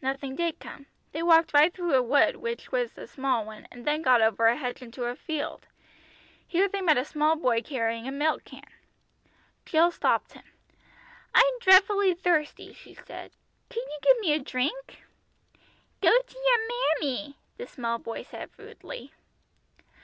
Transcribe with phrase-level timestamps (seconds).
[0.00, 0.86] Nothing did come.
[1.10, 4.46] They walked right through the wood, which was a small one, and then got over
[4.46, 5.66] a hedge into a field.
[6.46, 8.62] Here they met a small boy carrying a milk can.
[9.64, 10.44] Jill stopped him.
[11.34, 13.32] "I'm dreadfully thirsty," she said.
[13.68, 15.02] "Could you give me a drink?"
[16.00, 19.14] "Go to your mammy!" the small boy said rudely.